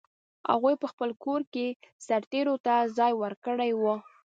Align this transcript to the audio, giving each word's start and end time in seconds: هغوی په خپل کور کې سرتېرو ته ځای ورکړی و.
هغوی 0.51 0.75
په 0.81 0.87
خپل 0.91 1.09
کور 1.23 1.41
کې 1.53 1.67
سرتېرو 2.07 2.55
ته 2.65 2.73
ځای 2.97 3.11
ورکړی 3.21 3.71
و. 3.81 3.83